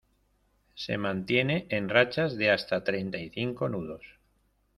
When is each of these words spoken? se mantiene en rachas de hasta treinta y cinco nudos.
se 0.73 0.97
mantiene 0.97 1.67
en 1.69 1.87
rachas 1.87 2.35
de 2.35 2.49
hasta 2.49 2.83
treinta 2.83 3.19
y 3.19 3.29
cinco 3.29 3.69
nudos. 3.69 4.01